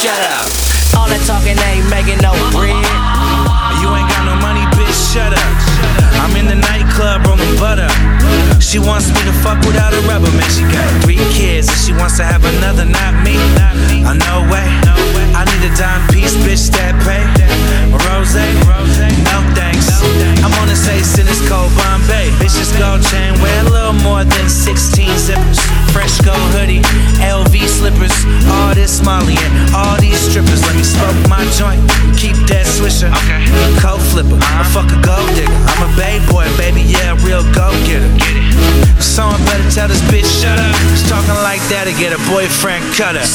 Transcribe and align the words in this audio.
All 0.00 1.04
that 1.12 1.20
talking 1.28 1.60
ain't 1.68 1.84
making 1.92 2.24
no 2.24 2.32
bread. 2.56 2.72
You 3.84 3.88
ain't 3.92 4.08
got 4.08 4.24
no 4.24 4.32
money, 4.40 4.64
bitch, 4.72 4.96
shut 5.12 5.28
up. 5.28 5.52
I'm 6.24 6.32
in 6.40 6.48
the 6.48 6.56
nightclub 6.56 7.28
rolling 7.28 7.52
butter. 7.60 7.92
She 8.64 8.80
wants 8.80 9.12
me 9.12 9.20
to 9.28 9.34
fuck 9.44 9.60
without 9.68 9.92
a 9.92 10.00
rubber, 10.08 10.32
man. 10.32 10.48
She 10.48 10.64
got 10.72 10.88
three 11.04 11.20
kids 11.36 11.68
and 11.68 11.76
she 11.76 11.92
wants 11.92 12.16
to 12.16 12.24
have 12.24 12.40
another, 12.48 12.88
not 12.88 13.12
me. 13.20 13.36
Uh, 13.60 14.16
no 14.16 14.48
way. 14.48 14.64
I 15.36 15.44
need 15.44 15.68
a 15.68 15.72
dime 15.76 16.00
piece, 16.08 16.32
bitch, 16.48 16.72
that 16.80 16.96
pay. 17.04 17.20
Rose, 17.92 18.32
Fresh 26.40 26.52
hoodie, 26.56 26.80
LV 27.20 27.54
slippers. 27.68 28.14
All 28.48 28.74
this 28.74 29.02
Molly 29.04 29.36
and 29.36 29.74
all 29.74 29.96
these 30.00 30.18
strippers. 30.18 30.62
Let 30.64 30.76
me 30.76 30.84
smoke 30.84 31.16
my 31.28 31.44
joint, 31.56 31.80
keep 32.16 32.36
that 32.48 32.64
swisher. 32.64 33.12
Okay. 33.12 33.44
Cold 33.80 34.00
flipper, 34.12 34.38
I 34.40 34.64
fuck 34.72 34.88
a 34.92 34.98
gold 35.04 35.28
digger. 35.36 35.52
I'm 35.52 35.84
a 35.84 35.90
bay 35.96 36.20
boy, 36.30 36.46
baby, 36.56 36.82
yeah, 36.82 37.16
real 37.24 37.44
go 37.52 37.72
getter. 37.84 38.08
Get 38.16 38.36
it. 38.36 39.02
Someone 39.02 39.40
better 39.44 39.64
tell 39.72 39.88
this 39.88 40.00
bitch 40.12 40.28
shut 40.28 40.58
up. 40.58 40.76
She's 40.92 41.08
talking 41.08 41.36
like 41.40 41.60
that 41.72 41.88
to 41.88 41.94
get 41.96 42.12
a 42.12 42.20
boyfriend 42.28 42.84
cut 42.96 43.16
her. 43.16 43.26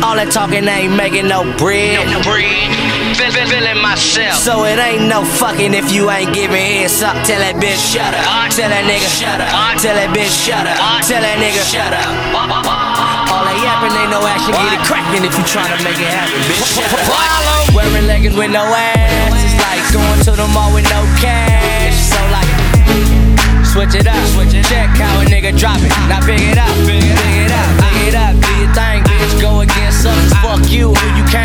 All 0.00 0.16
that 0.16 0.32
talking 0.32 0.64
ain't 0.66 0.96
making 0.96 1.28
no 1.28 1.44
bread. 1.56 2.08
No 2.08 2.20
breed. 2.24 2.72
Feel, 3.16 3.28
feel, 3.28 3.44
feeling 3.44 3.51
myself. 3.92 4.40
So 4.40 4.64
it 4.64 4.78
ain't 4.78 5.08
no 5.08 5.24
fucking 5.24 5.74
if 5.74 5.92
you 5.92 6.08
ain't 6.10 6.32
giving 6.34 6.56
heads 6.56 7.02
up. 7.02 7.16
Tell 7.28 7.40
that 7.40 7.56
bitch 7.60 7.76
shut 7.76 8.12
up. 8.16 8.24
Tell 8.52 8.68
that 8.72 8.84
nigga 8.88 9.08
shut 9.08 9.40
up. 9.40 9.52
Tell 9.80 9.94
that 9.94 10.10
bitch 10.16 10.32
shut 10.32 10.64
up. 10.64 10.80
Tell 11.04 11.20
that 11.20 11.36
nigga 11.36 11.62
shut 11.62 11.92
up. 11.92 12.08
All 13.32 13.44
that 13.44 13.58
yapping 13.60 13.92
ain't 13.92 14.12
no 14.12 14.24
action. 14.24 14.56
Get 14.56 14.80
it 14.80 14.82
cracking 14.88 15.24
if 15.24 15.32
you 15.36 15.44
tryna 15.44 15.76
make 15.84 16.00
it 16.00 16.08
happen, 16.08 16.40
bitch. 16.48 16.64
Shut 16.72 16.88
up. 16.88 17.76
Wearing 17.76 18.06
leggings 18.08 18.36
with 18.36 18.52
no 18.52 18.64
ass. 18.64 19.32
It's 19.36 19.56
like 19.60 19.84
going 19.92 20.20
to 20.24 20.32
the 20.36 20.48
mall 20.52 20.72
with 20.72 20.88
no 20.88 21.00
cash. 21.20 21.96
So 21.96 22.20
like. 22.32 22.48
Switch 23.72 23.94
it 23.96 24.06
up, 24.06 24.20
switch 24.36 24.52
it. 24.52 24.68
Check 24.68 24.92
how 25.00 25.20
a 25.20 25.24
nigga 25.24 25.56
drop 25.56 25.80
it. 25.80 25.88
Now 26.04 26.20
pick 26.20 26.44
it 26.44 26.60
up, 26.60 26.68
pick 26.84 27.00
it 27.00 27.48
up, 27.48 27.68
pick 27.80 28.12
it 28.12 28.14
up. 28.14 28.36
Do 28.36 28.52
your 28.60 28.68
thing, 28.76 29.00
bitch. 29.00 29.40
Go 29.40 29.60
against 29.64 30.04
us. 30.04 30.12
Ah. 30.36 30.44
Fuck 30.44 30.68
you, 30.70 30.92
who 30.92 31.06
you 31.16 31.24
came 31.32 31.41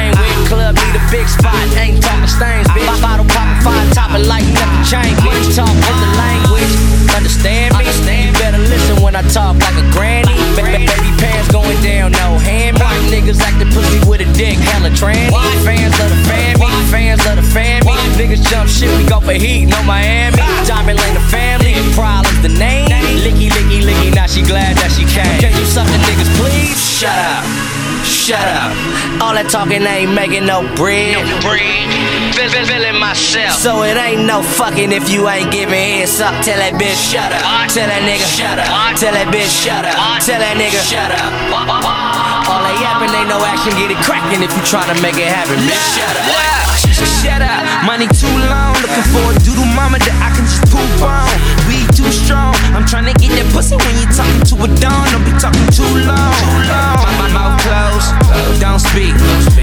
shit, 19.37 19.65
we 19.67 19.67
go 19.67 19.67
for 19.67 19.67
heat, 19.67 19.67
no 19.67 19.83
Miami. 19.83 20.37
Diamond 20.65 20.99
Lane, 20.99 21.13
the 21.13 21.19
family. 21.19 21.73
Problems, 21.93 22.41
the 22.41 22.49
name. 22.49 22.87
Licky, 23.17 23.49
licky, 23.49 23.81
licky, 23.81 24.13
now 24.15 24.27
she 24.27 24.41
glad 24.41 24.77
that 24.77 24.91
she 24.91 25.03
came. 25.03 25.39
Can 25.41 25.51
you 25.57 25.65
suck 25.65 25.87
the 25.87 25.97
niggas, 26.07 26.29
please? 26.39 26.77
Shut 26.79 27.11
up. 27.11 27.43
Shut 28.05 28.39
up. 28.39 28.71
All 29.19 29.33
that 29.35 29.49
talking 29.51 29.83
ain't 29.83 30.13
making 30.13 30.45
no 30.45 30.63
bread. 30.79 31.19
No 31.19 31.41
feel, 31.43 32.65
feeling 32.65 32.99
myself. 32.99 33.51
So 33.59 33.83
it 33.83 33.97
ain't 33.97 34.23
no 34.23 34.41
fucking 34.41 34.93
if 34.93 35.09
you 35.09 35.27
ain't 35.27 35.51
giving 35.51 35.75
heads 35.75 36.21
up. 36.21 36.31
Tell 36.39 36.55
that 36.55 36.79
bitch 36.79 36.95
shut 36.95 37.27
up. 37.35 37.67
Tell 37.67 37.89
that 37.89 38.03
nigga 38.07 38.23
shut 38.23 38.57
up. 38.57 38.95
Tell 38.95 39.11
that 39.11 39.27
bitch 39.27 39.51
shut 39.51 39.83
up. 39.83 39.97
Tell 40.23 40.39
that 40.39 40.55
nigga 40.55 40.79
shut 40.87 41.11
up. 41.11 41.31
All 42.47 42.63
that 42.63 42.77
yapping 42.79 43.11
ain't 43.11 43.27
no 43.27 43.43
action. 43.43 43.75
Get 43.75 43.91
it 43.91 43.99
cracking 44.07 44.39
if 44.39 44.51
you 44.55 44.63
tryna 44.63 44.95
make 45.03 45.19
it 45.19 45.27
happen. 45.27 45.59
Bitch, 45.67 45.83
shut 45.99 46.15
up. 46.15 46.56
Shut 47.05 47.45
up, 47.45 47.61
money 47.85 48.07
too 48.09 48.25
long. 48.49 48.73
Looking 48.81 49.05
for 49.13 49.29
a 49.29 49.35
doodle 49.45 49.69
mama 49.77 50.01
that 50.01 50.17
I 50.17 50.33
can 50.33 50.49
just 50.49 50.65
poop 50.73 50.81
on. 51.05 51.29
We 51.69 51.85
too 51.93 52.09
strong. 52.09 52.57
I'm 52.73 52.89
trying 52.89 53.05
to 53.05 53.13
get 53.21 53.37
that 53.37 53.45
pussy 53.53 53.77
when 53.77 53.93
you 54.01 54.09
talking 54.09 54.41
to 54.49 54.55
a 54.65 54.69
dawn. 54.81 55.05
Don't 55.13 55.21
be 55.21 55.33
talking 55.37 55.67
too 55.69 55.85
long. 56.09 56.33
Too 56.41 56.61
long. 56.65 56.97
My, 57.21 57.29
mouth 57.29 57.61
closed, 57.61 58.09
don't 58.57 58.81
speak. 58.81 59.13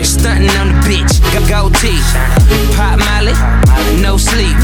Stunting 0.07 0.51
on 0.63 0.71
the 0.71 0.79
bitch, 0.87 1.19
got 1.35 1.43
goatee. 1.51 1.99
Pop 2.79 3.03
Molly, 3.03 3.35
no 3.99 4.15
sleep. 4.15 4.55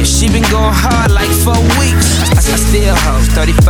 She 0.00 0.32
been 0.32 0.46
going 0.48 0.72
hard 0.72 1.12
like 1.12 1.28
four 1.44 1.60
weeks. 1.76 2.24
I, 2.24 2.40
I 2.40 2.56
still 2.56 2.96
hoes, 3.04 3.28
35 3.36 3.68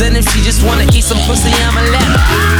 And 0.00 0.16
if 0.16 0.26
she 0.30 0.40
just 0.40 0.64
wanna 0.64 0.84
eat 0.94 1.04
some 1.04 1.18
pussy, 1.26 1.50
I'ma 1.50 1.82
let 1.82 2.02
her. 2.02 2.51